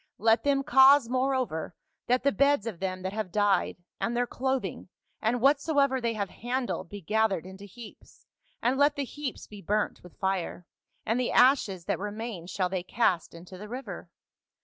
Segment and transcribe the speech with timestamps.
[0.17, 1.75] Let them cause moreover
[2.07, 2.89] that the beds of 2:W FA UL.
[2.95, 4.89] them that have died, and their clothing
[5.21, 8.25] and whatsoever they have handled be gathered into heaps,
[8.63, 10.65] and let the heaps be burnt with fire,
[11.05, 14.09] and the ashes that remain shall they cast into the river.